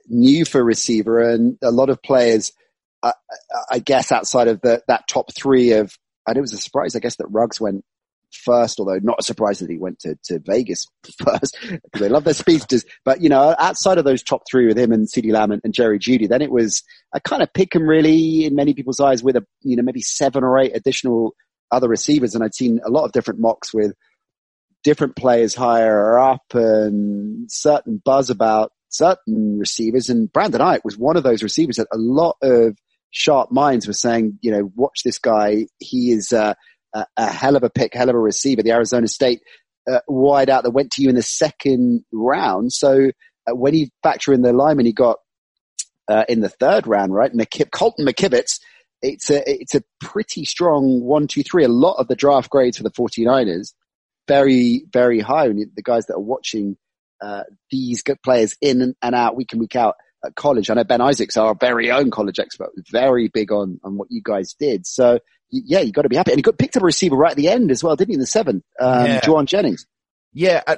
[0.09, 2.53] knew for receiver and a lot of players,
[3.71, 5.95] I guess outside of the, that top three of,
[6.27, 7.85] and it was a surprise, I guess that Ruggs went
[8.37, 10.87] first, although not a surprise that he went to, to Vegas
[11.25, 12.85] first because they love their speedsters.
[13.05, 15.75] But, you know, outside of those top three with him and CeeDee Lamb and, and
[15.75, 19.23] Jerry Jeudy, then it was a kind of pick and really in many people's eyes
[19.23, 21.35] with a, you know, maybe seven or eight additional
[21.71, 22.35] other receivers.
[22.35, 23.95] And I'd seen a lot of different mocks with
[24.83, 31.17] different players higher up and certain buzz about certain receivers, and Brandon Aiyuk was one
[31.17, 32.77] of those receivers that a lot of
[33.11, 35.67] sharp minds were saying, you know, watch this guy.
[35.79, 36.55] He is uh,
[36.95, 38.63] a, a, hell of a pick, hell of a receiver.
[38.63, 39.43] The Arizona State
[39.91, 42.73] uh, wide out that went to you in the second round.
[42.73, 43.11] So
[43.47, 45.19] uh, when you factor in the lineman he got
[46.09, 47.33] uh, in the third round, right?
[47.33, 48.61] McKib- Colton McKivitz,
[49.03, 51.65] it's a, it's a pretty strong one, two, three.
[51.65, 53.75] A lot of the draft grades for the 49ers,
[54.27, 55.47] very, very high.
[55.47, 56.77] And the guys that are watching
[57.23, 60.71] uh, these good players in and out, week in, week out at college.
[60.71, 64.23] I know Ben Isaacs, our very own college expert, very big on, on what you
[64.23, 64.87] guys did.
[64.87, 65.19] So
[65.65, 66.33] yeah, you got to be happy.
[66.33, 68.15] And he got picked up a receiver right at the end as well, didn't he?
[68.15, 69.21] In the seventh, um, yeah.
[69.21, 69.87] Jauan Jennings.
[70.37, 70.77] Yeah, I,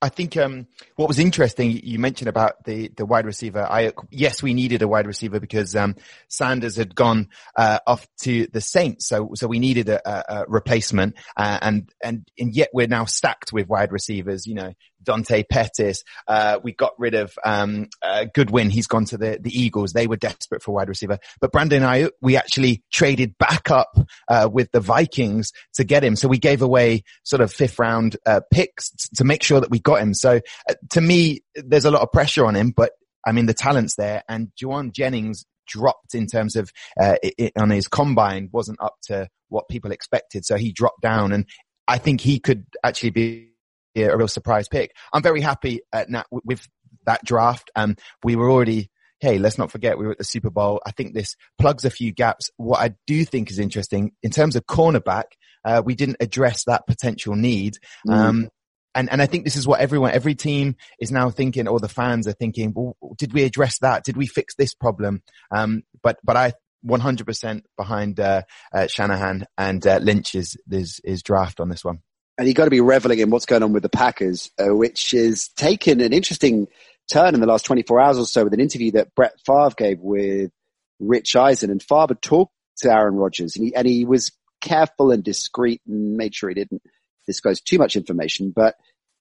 [0.00, 3.62] I think um, what was interesting, you mentioned about the the wide receiver.
[3.62, 5.96] I yes, we needed a wide receiver because um,
[6.28, 10.44] Sanders had gone uh, off to the Saints, so so we needed a, a, a
[10.48, 14.46] replacement, uh, and and and yet we're now stacked with wide receivers.
[14.46, 14.72] You know,
[15.06, 16.04] Dante Pettis.
[16.28, 18.68] Uh, we got rid of um, uh, Goodwin.
[18.68, 19.92] He's gone to the, the Eagles.
[19.92, 21.18] They were desperate for wide receiver.
[21.40, 23.96] But Brandon Aiyuk, we actually traded back up
[24.28, 26.16] uh, with the Vikings to get him.
[26.16, 29.78] So we gave away sort of fifth round uh, picks to make sure that we
[29.78, 30.12] got him.
[30.12, 32.92] So uh, to me, there's a lot of pressure on him, but
[33.26, 34.22] I mean, the talent's there.
[34.28, 38.96] And Jauan Jennings dropped in terms of uh, it, it, on his combine wasn't up
[39.02, 40.44] to what people expected.
[40.44, 41.46] So he dropped down and
[41.88, 43.50] I think he could actually be
[43.96, 44.94] a real surprise pick.
[45.12, 46.66] I'm very happy at uh, with
[47.06, 47.70] that draft.
[47.74, 50.80] Um, we were already, hey, let's not forget we were at the Super Bowl.
[50.86, 52.50] I think this plugs a few gaps.
[52.56, 55.24] What I do think is interesting in terms of cornerback,
[55.64, 57.78] uh, we didn't address that potential need.
[58.06, 58.14] Mm.
[58.14, 58.48] Um,
[58.94, 61.88] and, and I think this is what everyone, every team is now thinking, or the
[61.88, 64.04] fans are thinking, well, did we address that?
[64.04, 65.22] Did we fix this problem?
[65.50, 66.54] Um, but, but I
[66.86, 72.00] 100% behind, uh, uh, Shanahan and, uh, Lynch's, his, his draft on this one
[72.38, 75.12] and you got to be reveling in what's going on with the Packers, uh, which
[75.12, 76.68] has taken an interesting
[77.10, 80.00] turn in the last 24 hours or so with an interview that Brett Favre gave
[80.00, 80.50] with
[80.98, 81.70] Rich Eisen.
[81.70, 86.16] And Favre talked to Aaron Rodgers and he, and he was careful and discreet and
[86.16, 86.82] made sure he didn't
[87.26, 88.52] disclose too much information.
[88.54, 88.74] But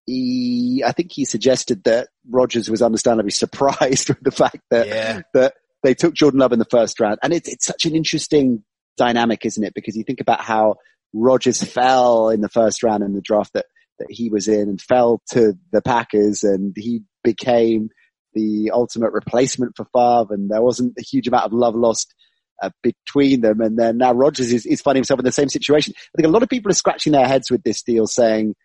[0.06, 5.22] he, I think he suggested that Rodgers was understandably surprised with the fact that, yeah.
[5.34, 7.20] that they took Jordan Love in the first round.
[7.24, 8.64] And it's, it's such an interesting
[8.98, 9.74] dynamic, isn't it?
[9.74, 10.76] Because you think about how
[11.16, 13.66] Rodgers fell in the first round in the draft that,
[14.00, 17.90] that he was in and fell to the Packers and he became
[18.34, 22.14] the ultimate replacement for Favre and there wasn't a huge amount of love lost
[22.62, 23.62] uh, between them.
[23.62, 25.94] And then now Rodgers is, is finding himself in the same situation.
[25.98, 28.56] I think a lot of people are scratching their heads with this deal saying,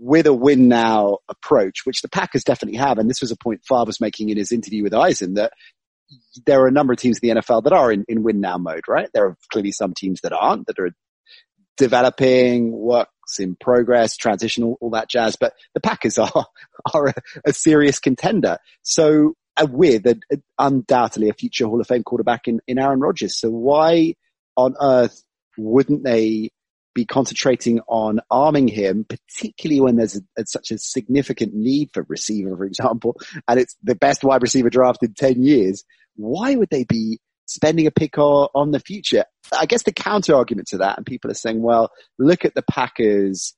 [0.00, 3.62] with a win now approach, which the Packers definitely have, and this was a point
[3.64, 5.52] Favre was making in his interview with Eisen, that
[6.46, 8.58] there are a number of teams in the NFL that are in, in win now
[8.58, 9.08] mode, right?
[9.12, 10.90] There are clearly some teams that aren't, that are
[11.78, 15.36] developing, works in progress, transitional, all that jazz.
[15.36, 16.46] But the Packers are
[16.92, 17.14] are a,
[17.46, 18.58] a serious contender.
[18.82, 23.00] So uh, with a, a, undoubtedly a future Hall of Fame quarterback in, in Aaron
[23.00, 23.38] Rodgers.
[23.38, 24.14] So why
[24.56, 25.22] on earth
[25.56, 26.50] wouldn't they
[26.94, 32.56] be concentrating on arming him, particularly when there's a, such a significant need for receiver,
[32.56, 35.84] for example, and it's the best wide receiver draft in 10 years.
[36.16, 39.24] Why would they be spending a pick on, on the future.
[39.58, 42.62] I guess the counter argument to that, and people are saying, well, look at the
[42.62, 43.54] Packers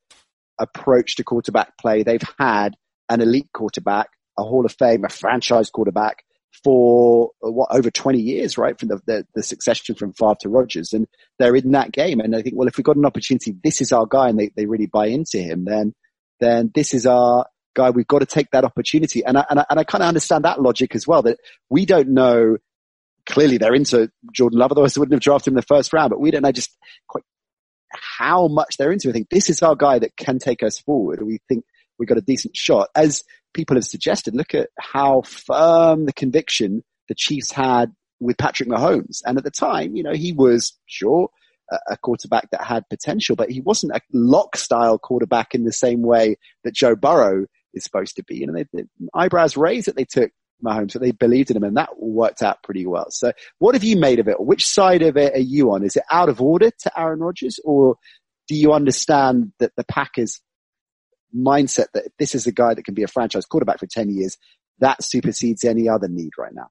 [0.59, 2.03] approach to quarterback play.
[2.03, 2.77] They've had
[3.09, 6.25] an elite quarterback, a Hall of Fame, a franchise quarterback
[6.65, 8.79] for uh, what over 20 years, right?
[8.79, 11.07] From the, the, the succession from Favre to Rodgers, and
[11.39, 12.21] they're in that game.
[12.21, 14.51] And I think, well, if we've got an opportunity, this is our guy and they,
[14.57, 15.95] they really buy into him, then,
[16.39, 17.91] then this is our guy.
[17.91, 19.25] We've got to take that opportunity.
[19.25, 21.87] And I, and I, and I kind of understand that logic as well, that we
[21.87, 22.59] don't know
[23.31, 26.11] clearly they're into Jordan Love, otherwise they wouldn't have drafted him in the first round.
[26.11, 26.77] But we don't know just
[27.09, 27.25] quite
[27.93, 29.09] how much they're into.
[29.09, 31.23] I think this is our guy that can take us forward.
[31.23, 31.65] We think
[31.99, 32.89] we got a decent shot.
[32.95, 38.69] As people have suggested, look at how firm the conviction the Chiefs had with Patrick
[38.69, 39.23] Mahomes.
[39.25, 41.31] And at the time, you know, he was sure
[41.89, 46.03] a quarterback that had potential, but he wasn't a lock style quarterback in the same
[46.03, 48.37] way that Joe Burrow is supposed to be.
[48.37, 51.65] You know, they, they eyebrows raised that they took Mahomes, that they believed in him
[51.65, 53.07] and that worked out pretty well.
[53.11, 54.41] So what have you made of it?
[54.41, 55.85] Which side of it are you on?
[55.85, 57.97] Is it out of order to Aaron Rodgers or
[58.49, 60.41] do you understand that the Packers
[61.37, 64.37] mindset that this is a guy that can be a franchise quarterback for 10 years,
[64.81, 66.69] that supersedes any other need right now?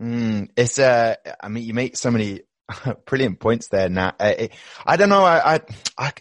[0.00, 2.42] Mm, it's, uh, I mean, you make so many
[3.06, 4.16] brilliant points there, Nat.
[4.18, 4.48] Uh,
[4.84, 5.24] I don't know.
[5.24, 5.60] I, I,
[5.98, 6.12] I,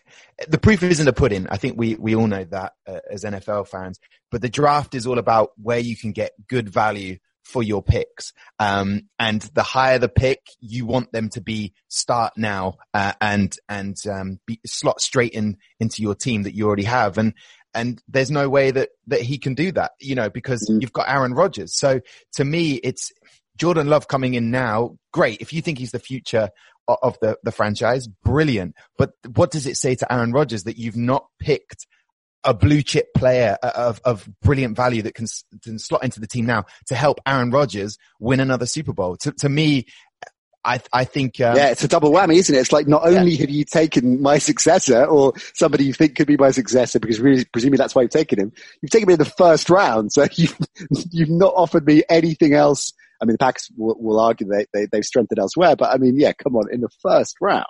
[0.48, 1.48] the proof is in the pudding.
[1.50, 4.00] I think we, we all know that uh, as NFL fans,
[4.32, 8.34] but the draft is all about where you can get good value for your picks.
[8.60, 13.56] Um, and the higher the pick, you want them to be start now, uh, and,
[13.70, 17.18] and, um, be, slot straight in into your team that you already have.
[17.18, 17.34] And,
[17.74, 20.82] and there's no way that, that he can do that, you know, because mm.
[20.82, 21.78] you've got Aaron Rodgers.
[21.78, 22.02] So
[22.34, 23.12] to me, it's,
[23.58, 25.42] Jordan Love coming in now, great.
[25.42, 26.50] If you think he's the future
[26.88, 28.76] of the, the franchise, brilliant.
[28.98, 31.88] But what does it say to Aaron Rodgers that you've not picked
[32.44, 35.26] a blue chip player of, of brilliant value that can,
[35.64, 39.18] can slot into the team now to help Aaron Rodgers win another Super Bowl?
[39.18, 39.86] To, to me,
[40.66, 42.58] I, I think, um, yeah, it's a double whammy, isn't it?
[42.58, 43.42] It's like not only yeah.
[43.42, 47.46] have you taken my successor or somebody you think could be my successor, because really,
[47.46, 48.52] presumably that's why you've taken him.
[48.82, 50.58] You've taken me in the first round, so you've
[51.12, 52.94] you've not offered me anything else.
[53.22, 56.20] I mean, the Packers will, will argue they, they they've strengthened elsewhere, but I mean,
[56.20, 57.66] yeah, come on, in the first round.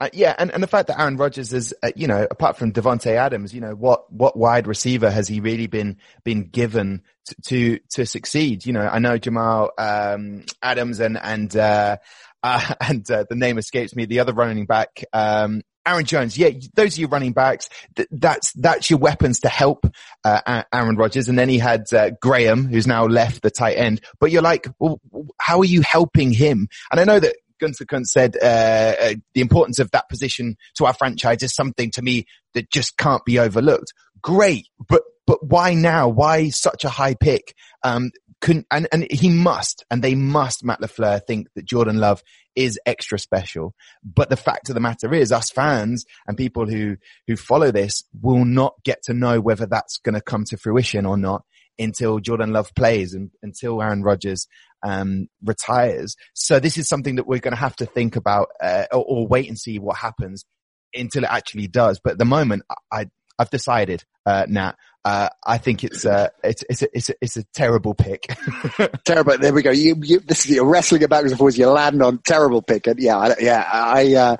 [0.00, 2.72] Uh, yeah, and, and the fact that Aaron Rodgers is, uh, you know, apart from
[2.72, 7.34] Davante Adams, you know, what what wide receiver has he really been been given to
[7.42, 8.64] to, to succeed?
[8.64, 11.98] You know, I know Jamal um, Adams and and uh,
[12.42, 14.06] uh and uh, the name escapes me.
[14.06, 16.38] The other running back, um, Aaron Jones.
[16.38, 17.68] Yeah, those are your running backs.
[17.94, 19.86] Th- that's that's your weapons to help
[20.24, 21.28] uh, Aaron Rodgers.
[21.28, 21.84] And then he had
[22.22, 24.00] Graham, who's now left the tight end.
[24.18, 24.98] But you're like, well,
[25.38, 26.68] how are you helping him?
[26.90, 28.46] And I know that Gutekunst said uh,
[29.00, 32.96] uh, the importance of that position to our franchise is something to me that just
[32.96, 33.92] can't be overlooked.
[34.22, 36.08] Great, but but why now?
[36.08, 37.54] Why such a high pick?
[37.82, 42.22] Um, couldn't, and, and he must, and they must, Matt LaFleur, think that Jordan Love
[42.56, 43.74] is extra special.
[44.02, 46.96] But the fact of the matter is, us fans and people who,
[47.26, 51.06] who follow this will not get to know whether that's going to come to fruition
[51.06, 51.44] or not
[51.78, 54.46] until Jordan Love plays and until Aaron Rodgers
[54.82, 56.16] um, retires.
[56.34, 59.26] So this is something that we're going to have to think about uh, or, or,
[59.26, 60.44] wait and see what happens
[60.94, 62.00] until it actually does.
[62.02, 62.62] But at the moment,
[62.92, 63.06] I,
[63.38, 67.36] I've decided, uh, Nat, uh, I think it's, uh, it's, it's, a, it's, a, it's
[67.36, 68.24] a terrible pick.
[69.04, 69.38] terrible.
[69.38, 69.70] There we go.
[69.70, 71.58] You, you, this is, you're wrestling it backwards and forwards.
[71.58, 72.86] You land on terrible pick.
[72.86, 74.36] And yeah, I, yeah, I, uh,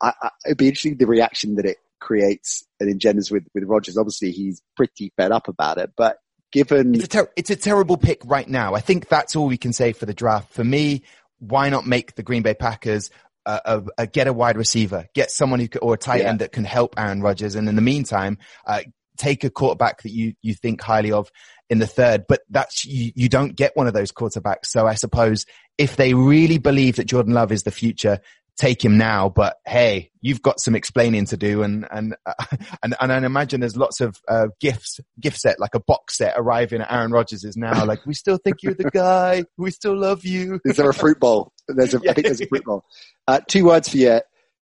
[0.00, 3.96] I, I, it'd be interesting the reaction that it creates and engenders with, with Rodgers.
[3.96, 6.18] Obviously, he's pretty fed up about it, but
[6.52, 8.74] given it's a, ter- it's a terrible pick right now.
[8.74, 10.52] I think that's all we can say for the draft.
[10.52, 11.02] For me,
[11.38, 13.10] why not make the Green Bay Packers
[13.44, 13.80] uh,
[14.12, 16.28] get a wide receiver, get someone who could, or a tight yeah.
[16.28, 18.82] end that can help Aaron Rodgers, and in the meantime, uh,
[19.16, 21.30] take a quarterback that you you think highly of
[21.68, 22.26] in the third.
[22.28, 24.66] But that's you, you don't get one of those quarterbacks.
[24.66, 25.46] So I suppose
[25.78, 28.20] if they really believe that Jordan Love is the future,
[28.58, 31.62] take him now, but hey, you've got some explaining to do.
[31.62, 32.34] And, and, uh,
[32.82, 36.34] and, and I imagine there's lots of, uh, gifts, gift set, like a box set
[36.36, 39.44] arriving at Aaron Rodgers is now like, we still think you're the guy.
[39.56, 40.60] We still love you.
[40.64, 41.52] Is there a fruit bowl?
[41.68, 42.10] There's a, yeah.
[42.10, 42.84] I think there's a fruit bowl.
[43.26, 44.20] Uh, two words for you,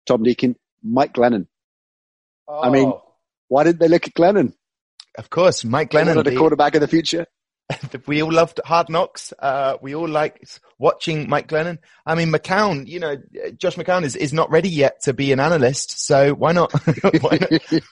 [0.07, 1.47] Tom Deacon, Mike Glennon.
[2.49, 2.63] Oh.
[2.63, 3.03] I mean, oh.
[3.49, 4.53] why didn't they look at Glennon?
[5.19, 6.23] Of course, Mike Glennon.
[6.25, 7.27] The quarterback of the future.
[8.07, 9.33] we all loved Hard Knocks.
[9.39, 11.79] Uh, we all liked watching Mike Glennon.
[12.05, 13.17] I mean, McCown, you know,
[13.57, 16.05] Josh McCown is, is not ready yet to be an analyst.
[16.05, 16.73] So why not,
[17.21, 17.83] why not,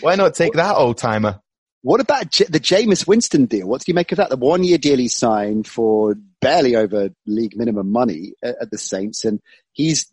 [0.00, 1.40] why not take that old timer?
[1.82, 3.66] What about J- the Jameis Winston deal?
[3.66, 4.28] What do you make of that?
[4.28, 8.78] The one year deal he signed for barely over league minimum money at, at the
[8.78, 9.24] Saints.
[9.24, 9.40] And
[9.72, 10.06] he's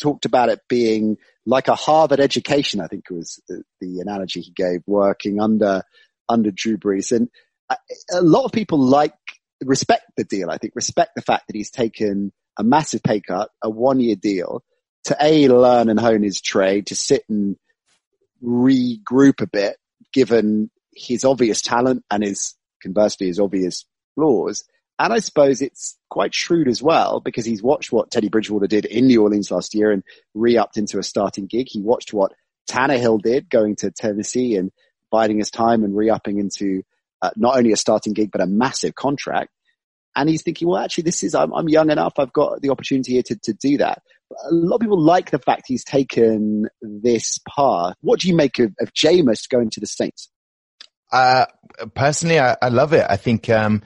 [0.00, 4.52] talked about it being like a Harvard education, I think was the, the analogy he
[4.52, 5.82] gave, working under,
[6.28, 7.12] under Drew Brees.
[7.12, 7.30] And
[8.12, 9.14] a lot of people like
[9.64, 10.50] respect the deal.
[10.50, 14.16] I think respect the fact that he's taken a massive pay cut, a one year
[14.16, 14.62] deal
[15.04, 17.56] to a learn and hone his trade, to sit and
[18.42, 19.76] regroup a bit,
[20.12, 24.64] given his obvious talent and his conversely his obvious flaws.
[24.98, 28.84] And I suppose it's quite shrewd as well because he's watched what Teddy Bridgewater did
[28.84, 30.02] in New Orleans last year and
[30.34, 31.68] re-upped into a starting gig.
[31.70, 32.32] He watched what
[32.68, 34.70] Tannehill did going to Tennessee and
[35.10, 36.82] biding his time and re-upping into
[37.22, 39.50] uh, not only a starting gig, but a massive contract.
[40.16, 42.14] And he's thinking, well, actually, this is, I'm, I'm young enough.
[42.18, 44.02] I've got the opportunity here to, to do that.
[44.28, 47.94] But a lot of people like the fact he's taken this path.
[48.00, 50.30] What do you make of, of Jameis going to the Saints?
[51.12, 51.46] Uh,
[51.94, 53.04] personally, I, I, love it.
[53.08, 53.82] I think, um,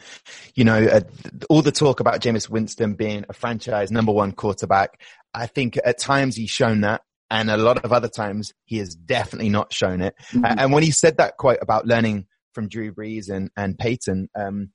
[0.54, 1.00] you know, uh,
[1.48, 5.00] all the talk about Jameis Winston being a franchise number one quarterback,
[5.32, 7.02] I think at times he's shown that.
[7.30, 10.14] And a lot of other times he has definitely not shown it.
[10.32, 10.58] Mm-hmm.
[10.58, 14.28] And when he said that quote about learning from Drew Brees and, and Payton.
[14.34, 14.70] Um,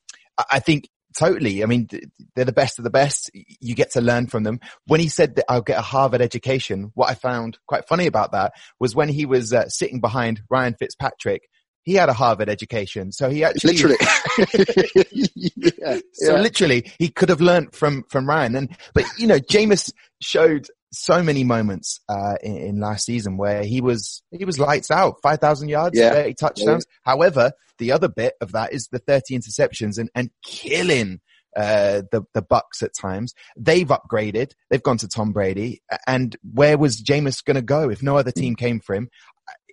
[0.52, 1.64] I think totally.
[1.64, 1.88] I mean,
[2.36, 3.30] they're the best of the best.
[3.34, 4.60] You get to learn from them.
[4.88, 8.32] When he said that I'll get a Harvard education, what I found quite funny about
[8.32, 11.50] that was when he was uh, sitting behind Ryan Fitzpatrick,
[11.84, 13.12] he had a Harvard education.
[13.12, 13.98] So he actually literally,
[15.56, 16.42] yeah, so yeah.
[16.42, 18.56] literally he could have learned from, from Ryan.
[18.56, 23.64] And, but you know, Jameis showed so many moments uh, in, in, last season where
[23.64, 26.12] he was he was lights out, five thousand yards, yeah.
[26.12, 26.86] thirty touchdowns.
[26.88, 27.12] Yeah.
[27.12, 31.22] However, the other bit of that is the thirty interceptions and and killing
[31.56, 33.34] uh, the the Bucs at times.
[33.58, 34.52] They've upgraded.
[34.70, 35.82] They've gone to Tom Brady.
[36.08, 39.10] And where was Jameis going to go if no other team came for him?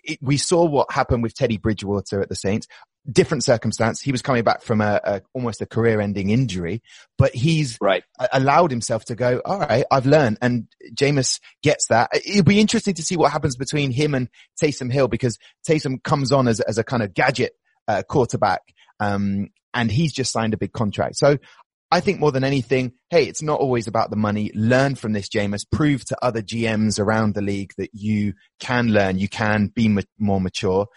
[0.03, 2.67] It, we saw what happened with Teddy Bridgewater at the Saints.
[3.11, 4.01] Different circumstance.
[4.01, 6.83] He was coming back from a, a almost a career ending injury,
[7.19, 8.05] but he's right.
[8.33, 10.39] allowed himself to go, all right, I've learned.
[10.43, 12.11] And Jameis gets that.
[12.15, 14.29] It'll be interesting to see what happens between him and
[14.63, 15.39] Taysom Hill because
[15.69, 17.53] Taysom comes on as, as a kind of gadget
[17.89, 18.63] uh, quarterback.
[19.01, 21.17] Um, and he's just signed a big contract.
[21.17, 21.37] So
[21.91, 24.51] I think more than anything, hey, it's not always about the money.
[24.55, 25.65] Learn from this, Jameis.
[25.71, 30.03] Prove to other GMs around the league that you can learn, you can be ma-
[30.19, 30.89] more mature.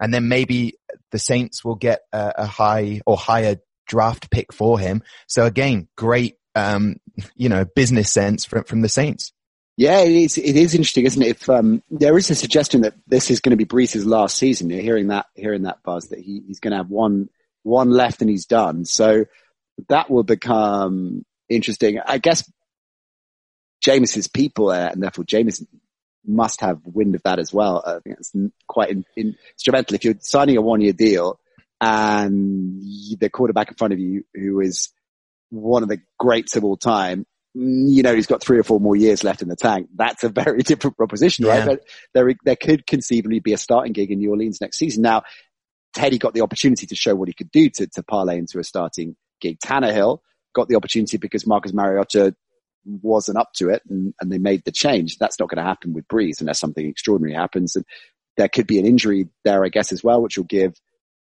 [0.00, 0.74] And then maybe
[1.10, 3.56] the Saints will get a, a, high or higher
[3.86, 5.02] draft pick for him.
[5.26, 6.96] So again, great, um,
[7.34, 9.32] you know, business sense from, from the Saints.
[9.78, 10.38] Yeah, it is.
[10.38, 11.28] It is interesting, isn't it?
[11.28, 14.70] If um, there is a suggestion that this is going to be Brees's last season,
[14.70, 17.28] you're hearing that, hearing that buzz that he, he's going to have one,
[17.62, 18.86] one left and he's done.
[18.86, 19.26] So
[19.88, 22.00] that will become interesting.
[22.04, 22.50] I guess
[23.84, 25.64] Jameis's people uh, and therefore Jameis
[26.26, 27.82] must have wind of that as well.
[27.86, 28.32] I think it's
[28.66, 29.94] quite in, in, instrumental.
[29.94, 31.38] If you're signing a one year deal
[31.80, 32.82] and
[33.18, 34.92] the quarterback in front of you who is
[35.50, 38.96] one of the greats of all time, you know, he's got three or four more
[38.96, 39.88] years left in the tank.
[39.94, 41.58] That's a very different proposition, yeah.
[41.58, 41.66] right?
[41.66, 41.80] But
[42.12, 45.02] there, there could conceivably be a starting gig in New Orleans next season.
[45.02, 45.22] Now,
[45.94, 48.64] Teddy got the opportunity to show what he could do to, to parlay into a
[48.64, 49.58] starting gig.
[49.64, 50.18] Tannehill
[50.54, 52.34] got the opportunity because Marcus Mariota
[52.86, 55.18] wasn't up to it and, and they made the change.
[55.18, 57.76] That's not going to happen with Brees unless something extraordinary happens.
[57.76, 57.84] And
[58.36, 60.74] there could be an injury there, I guess, as well, which will give,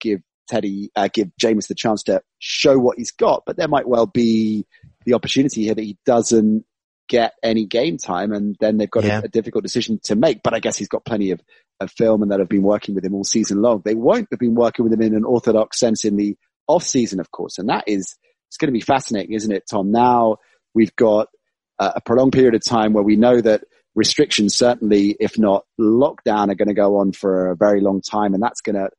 [0.01, 3.45] give Teddy, uh, give James the chance to show what he's got.
[3.47, 4.67] But there might well be
[5.05, 6.65] the opportunity here that he doesn't
[7.09, 9.19] get any game time and then they've got yeah.
[9.19, 10.43] a, a, difficult decision to make.
[10.45, 11.41] But I guess he's got plenty of,
[11.81, 13.83] of film and that have been working with him all season long.
[13.85, 16.37] They won't have been working with him in an orthodox sense in the
[16.69, 17.59] off season, of course.
[17.59, 18.17] And that is,
[18.49, 19.91] it's going to be fascinating, isn't it, Tom?
[19.91, 20.37] Now
[20.73, 21.29] we've got
[21.81, 23.65] a prolonged period of time where we know that
[23.95, 28.35] restrictions, certainly, if not lockdown, are going to go on for a very long time.
[28.35, 28.91] And that's going to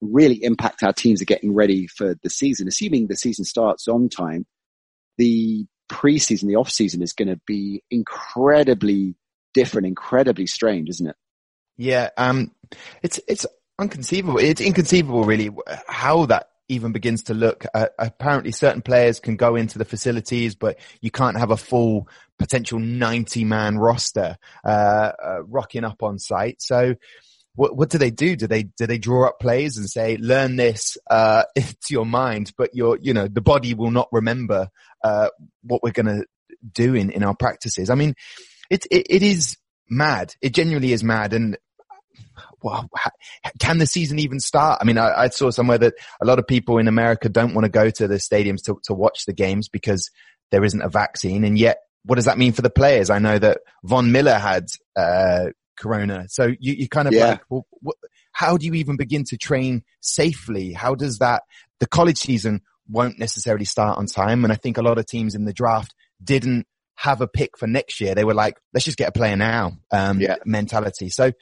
[0.00, 2.68] really impact how teams are getting ready for the season.
[2.68, 4.46] Assuming the season starts on time,
[5.16, 9.14] the preseason, the off season is going to be incredibly
[9.54, 11.16] different, incredibly strange, isn't it?
[11.76, 12.10] Yeah.
[12.16, 12.50] Um,
[13.02, 13.46] it's, it's
[13.78, 14.38] unconceivable.
[14.38, 15.50] It's inconceivable really
[15.86, 17.66] how that even begins to look.
[17.74, 22.08] Uh, apparently certain players can go into the facilities, but you can't have a full
[22.38, 26.60] potential 90 man roster, uh, uh, rocking up on site.
[26.60, 26.94] So,
[27.56, 28.34] what, what do they do?
[28.34, 32.52] Do they, do they draw up plays and say, learn this, uh, to your mind,
[32.58, 34.68] but your, you know, the body will not remember,
[35.04, 35.28] uh,
[35.62, 36.24] what we're going to
[36.72, 37.90] do in, in our practices.
[37.90, 38.14] I mean,
[38.70, 39.56] it, it, it is
[39.88, 40.34] mad.
[40.40, 41.32] It genuinely is mad.
[41.32, 41.56] And
[42.64, 42.88] well,
[43.60, 44.78] can the season even start?
[44.80, 47.66] I mean, I, I, saw somewhere that a lot of people in America don't want
[47.66, 50.10] to go to the stadiums to, to watch the games because
[50.50, 51.44] there isn't a vaccine.
[51.44, 53.10] And yet, what does that mean for the players?
[53.10, 56.26] I know that Von Miller had, uh, Corona.
[56.28, 57.26] So you, you kind of yeah.
[57.26, 57.96] like, well, what,
[58.32, 60.72] how do you even begin to train safely?
[60.72, 61.42] How does that,
[61.80, 64.44] the college season won't necessarily start on time.
[64.44, 67.66] And I think a lot of teams in the draft didn't have a pick for
[67.66, 68.14] next year.
[68.14, 70.36] They were like, let's just get a player now, um, yeah.
[70.44, 71.10] mentality.
[71.10, 71.32] So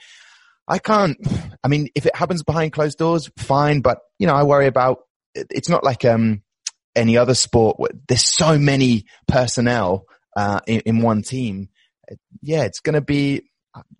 [0.68, 1.16] I can't,
[1.62, 3.80] I mean, if it happens behind closed doors, fine.
[3.80, 5.00] But, you know, I worry about,
[5.34, 6.42] it's not like, um,
[6.94, 7.78] any other sport.
[8.06, 10.04] There's so many personnel,
[10.36, 11.68] uh, in, in one team.
[12.42, 13.42] Yeah, it's going to be,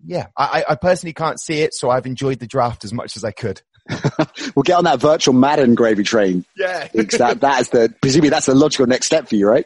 [0.05, 1.73] yeah, I, I personally can't see it.
[1.73, 3.61] So I've enjoyed the draft as much as I could.
[4.55, 6.45] we'll get on that virtual Madden gravy train.
[6.55, 6.87] Yeah.
[6.93, 9.65] that, that is the, presumably that's the logical next step for you, right?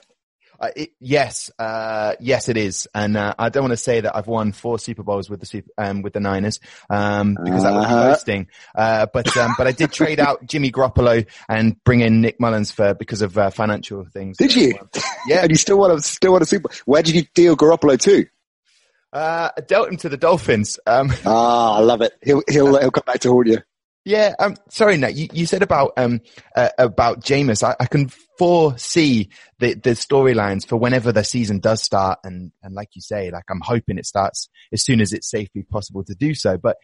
[0.60, 4.16] Uh, it, yes, uh, yes, it is, and uh, I don't want to say that
[4.16, 7.74] I've won four Super Bowls with the super, um, with the Niners um, because that
[7.74, 8.12] would be uh-huh.
[8.12, 8.48] boasting.
[8.76, 12.72] Uh, but um, but I did trade out Jimmy Garoppolo and bring in Nick Mullens
[12.72, 14.38] for because of uh, financial things.
[14.38, 14.74] Did you?
[15.28, 16.70] Yeah, and you still want to still want a Super?
[16.86, 18.26] Where did you deal Garoppolo to?
[19.14, 20.80] Uh, I dealt him to the Dolphins.
[20.86, 22.14] Um, ah, I love it.
[22.22, 23.60] He'll he'll he'll come back to haunt you.
[24.08, 26.22] Yeah, um, sorry, Nat, you, you said about, um,
[26.56, 27.62] uh, about Jameis.
[27.62, 29.28] I, I, can foresee
[29.60, 32.20] the, the storylines for whenever the season does start.
[32.24, 35.64] And, and like you say, like I'm hoping it starts as soon as it's safely
[35.64, 36.58] possible to do so.
[36.58, 36.78] But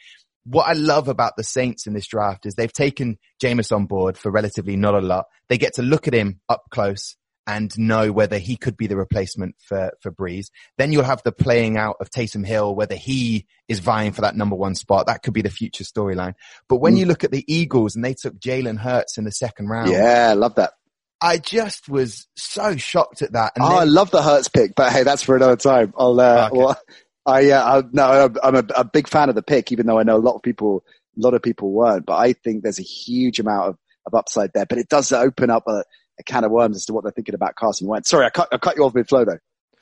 [0.44, 4.18] what I love about the Saints in this draft is they've taken Jameis on board
[4.18, 5.24] for relatively not a lot.
[5.48, 8.96] They get to look at him up close and know whether he could be the
[8.96, 10.48] replacement for, for Brees.
[10.78, 14.36] Then you'll have the playing out of Taysom Hill, whether he is vying for that
[14.36, 15.08] number one spot.
[15.08, 16.36] That could be the future storyline.
[16.70, 17.00] But when mm.
[17.00, 19.90] you look at the Eagles and they took Jalen Hurts in the second round.
[19.90, 20.74] Yeah, I love that.
[21.22, 23.54] I just was so shocked at that.
[23.56, 25.94] And oh, then, I love the Hurts pick, but hey, that's for another time.
[25.98, 26.58] I'll, uh, okay.
[26.58, 26.82] well,
[27.26, 30.04] I, uh, I, no, I'm a, a big fan of the pick, even though I
[30.04, 30.84] know a lot of people,
[31.18, 34.52] a lot of people weren't, but I think there's a huge amount of, of upside
[34.54, 35.86] there, but it does open up a,
[36.20, 38.10] a can of worms as to what they're thinking about Carson Wentz.
[38.10, 39.40] Sorry, I cut, I cut you off mid flow though.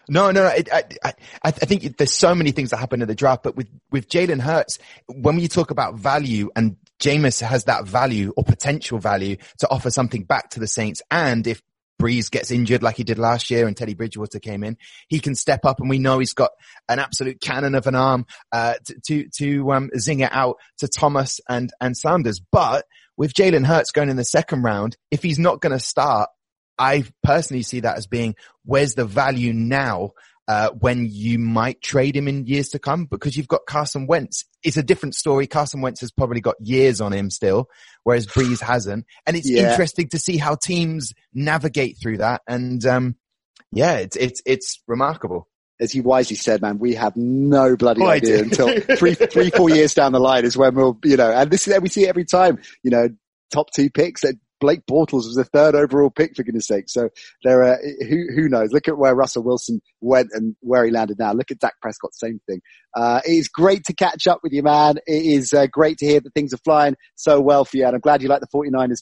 [0.10, 0.50] No, no, no.
[0.50, 1.14] I, I,
[1.44, 4.42] I think there's so many things that happen in the draft, but with, with Jalen
[4.42, 9.70] Hurts, when we talk about value and Jameis has that value or potential value to
[9.70, 11.02] offer something back to the Saints.
[11.10, 11.62] And if
[12.02, 14.78] Brees gets injured like he did last year and Teddy Bridgewater came in,
[15.08, 16.52] he can step up and we know he's got
[16.90, 20.88] an absolute cannon of an arm, uh, to, to, to um, zing it out to
[20.88, 22.40] Thomas and, and Sanders.
[22.40, 22.86] But
[23.22, 26.32] with Jalen Hurts going in the second round, if he's not going to start,
[26.80, 28.34] I personally see that as being
[28.66, 30.14] where's the value now
[30.48, 34.46] uh, when you might trade him in years to come because you've got Carson Wentz.
[34.64, 35.46] It's a different story.
[35.46, 37.70] Carson Wentz has probably got years on him still,
[38.06, 39.06] whereas Brees hasn't.
[39.28, 39.70] And it's yeah.
[39.70, 42.42] interesting to see how teams navigate through that.
[42.48, 43.18] And, um,
[43.72, 45.48] yeah, it's, it's, it's remarkable
[45.82, 49.96] as you wisely said, man, we have no bloody idea until three, three, four years
[49.96, 52.60] down the line is when we'll, you know, and this is, we see every time,
[52.84, 53.10] you know,
[53.52, 56.86] top two picks that Blake Bortles was the third overall pick for goodness sake.
[56.88, 57.10] So
[57.44, 58.72] there are, who, who knows?
[58.72, 61.34] Look at where Russell Wilson went and where he landed now.
[61.34, 62.62] Look at Dak Prescott, same thing.
[62.96, 64.98] Uh, it is great to catch up with you, man.
[65.08, 67.88] It is uh, great to hear that things are flying so well for you.
[67.88, 69.02] And I'm glad you like the 49ers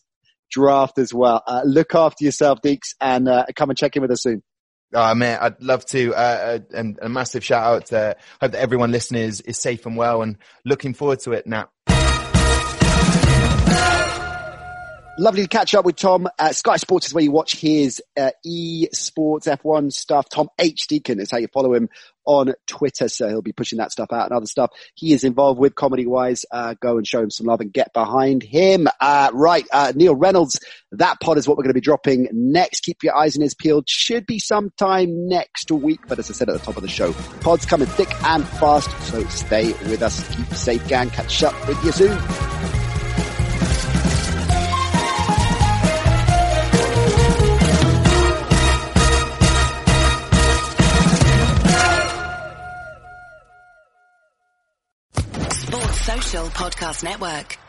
[0.49, 1.43] draft as well.
[1.45, 4.41] Uh, look after yourself, Deeks, and uh, come and check in with us soon.
[4.93, 8.59] Oh man, I'd love to, uh, uh, and a massive shout out to, hope that
[8.59, 11.69] everyone listening is, is safe and well and looking forward to it now.
[15.19, 16.29] Lovely to catch up with Tom.
[16.39, 20.29] Uh, Sky Sports is where you watch his uh, e-sports F1 stuff.
[20.29, 20.87] Tom H.
[20.87, 21.89] Deacon is how you follow him
[22.23, 23.09] on Twitter.
[23.09, 26.05] So he'll be pushing that stuff out and other stuff he is involved with comedy
[26.05, 26.45] wise.
[26.49, 28.87] Uh, go and show him some love and get behind him.
[29.01, 29.65] Uh, right.
[29.73, 30.61] Uh, Neil Reynolds.
[30.93, 32.83] That pod is what we're going to be dropping next.
[32.83, 33.89] Keep your eyes and ears peeled.
[33.89, 35.99] Should be sometime next week.
[36.07, 37.11] But as I said at the top of the show,
[37.41, 38.89] pod's coming thick and fast.
[39.11, 40.33] So stay with us.
[40.33, 41.09] Keep safe, gang.
[41.09, 42.78] Catch up with you soon.
[56.29, 57.68] Podcast Network.